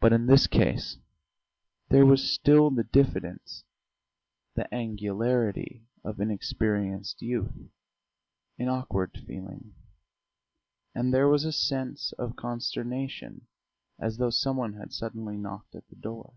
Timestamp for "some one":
14.30-14.72